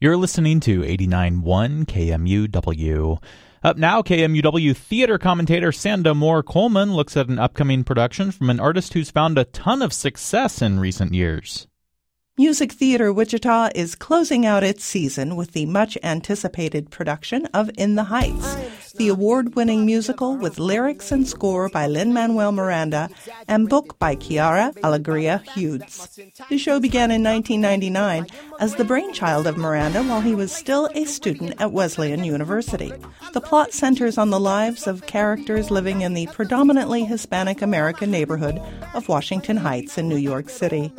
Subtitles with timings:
[0.00, 3.20] You're listening to 89.1 KMUW.
[3.64, 8.60] Up now, KMUW theater commentator Sanda Moore Coleman looks at an upcoming production from an
[8.60, 11.67] artist who's found a ton of success in recent years.
[12.38, 17.96] Music Theater Wichita is closing out its season with the much anticipated production of In
[17.96, 23.10] the Heights, the award winning musical with lyrics and score by Lin-Manuel Miranda
[23.48, 26.16] and book by Quiara Alegria Hudes.
[26.48, 28.28] The show began in 1999
[28.60, 32.92] as the brainchild of Miranda while he was still a student at Wesleyan University.
[33.32, 38.62] The plot centers on the lives of characters living in the predominantly Hispanic American neighborhood
[38.94, 40.92] of Washington Heights in New York City.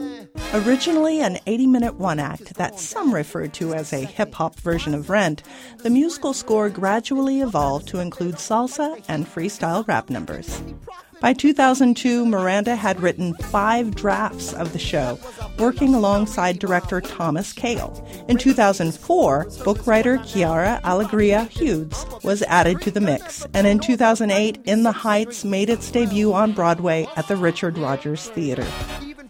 [0.54, 4.96] Originally an 80 minute one act that some referred to as a hip hop version
[4.96, 5.44] of Rent,
[5.84, 10.64] the musical score gradually evolved to include salsa and freestyle rap numbers.
[11.22, 15.20] By 2002, Miranda had written five drafts of the show,
[15.60, 18.08] working alongside director Thomas Kail.
[18.30, 24.62] In 2004, book writer Quiara Alegria Hudes was added to the mix, and in 2008,
[24.66, 28.66] In the Heights made its debut on Broadway at the Richard Rodgers Theater.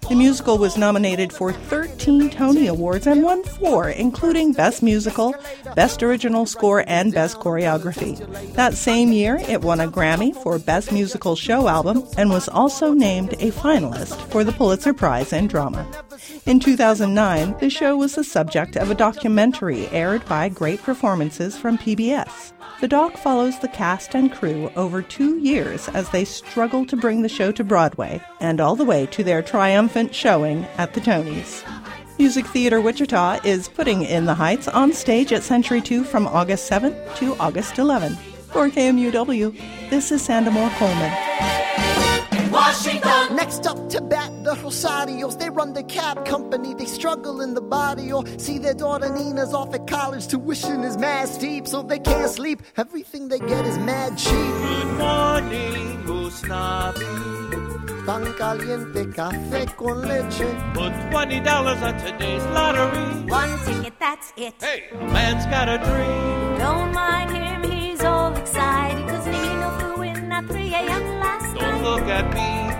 [0.09, 5.35] The musical was nominated for 13 Tony Awards and won four, including Best Musical,
[5.75, 8.17] Best Original Score, and Best Choreography.
[8.55, 12.91] That same year, it won a Grammy for Best Musical Show Album and was also
[12.91, 15.85] named a finalist for the Pulitzer Prize in Drama.
[16.45, 21.77] In 2009, the show was the subject of a documentary aired by Great Performances from
[21.77, 22.53] PBS.
[22.81, 27.21] The doc follows the cast and crew over two years as they struggle to bring
[27.21, 31.63] the show to Broadway and all the way to their triumphant showing at the Tonys.
[32.17, 36.69] Music Theater Wichita is putting In the Heights on stage at Century 2 from August
[36.69, 38.17] 7th to August 11th.
[38.51, 41.11] For KMUW, this is Sanda Moore Coleman.
[42.51, 43.18] Washington.
[43.39, 45.39] Next up to bat, the Rosarios.
[45.39, 46.73] They run the cab company.
[46.73, 50.27] They struggle in the body or see their daughter Nina's off at college.
[50.27, 52.61] Tuition is mad steep, so they can't sleep.
[52.75, 54.33] Everything they get is mad cheap.
[54.33, 57.11] Good morning, Usnavi.
[58.05, 60.49] Pan caliente, café con leche.
[60.73, 63.23] Put twenty dollars on today's lottery.
[63.23, 64.55] One ticket, that's it.
[64.59, 66.57] Hey, a man's got a dream.
[66.59, 67.58] Don't mind him,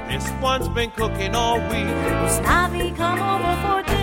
[0.10, 1.94] This one's been cooking all week.
[2.34, 3.99] Snavi come over for tea.